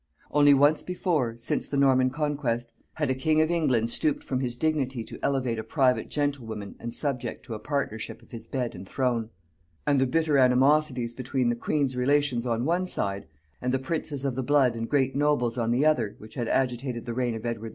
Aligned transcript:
Only 0.31 0.55
once 0.55 0.81
before, 0.81 1.37
since 1.37 1.67
the 1.67 1.77
Norman 1.77 2.09
conquest, 2.09 2.71
had 2.95 3.11
a 3.11 3.13
king 3.13 3.39
of 3.39 3.51
England 3.51 3.91
stooped 3.91 4.23
from 4.23 4.39
his 4.39 4.55
dignity 4.55 5.03
to 5.03 5.19
elevate 5.21 5.59
a 5.59 5.63
private 5.63 6.09
gentlewoman 6.09 6.73
and 6.79 6.89
a 6.91 6.95
subject 6.95 7.45
to 7.45 7.53
a 7.53 7.59
partnership 7.59 8.23
of 8.23 8.31
his 8.31 8.47
bed 8.47 8.73
and 8.73 8.89
throne; 8.89 9.29
and 9.85 9.99
the 9.99 10.07
bitter 10.07 10.39
animosities 10.39 11.13
between 11.13 11.49
the 11.49 11.55
queen's 11.55 11.95
relations 11.95 12.47
on 12.47 12.65
one 12.65 12.87
side, 12.87 13.27
and 13.61 13.71
the 13.71 13.77
princes 13.77 14.25
of 14.25 14.33
the 14.33 14.41
blood 14.41 14.75
and 14.75 14.89
great 14.89 15.15
nobles 15.15 15.55
on 15.55 15.69
the 15.69 15.85
other, 15.85 16.15
which 16.17 16.33
had 16.33 16.47
agitated 16.47 17.05
the 17.05 17.13
reign 17.13 17.35
of 17.35 17.45
Edward 17.45 17.67
IV. 17.67 17.69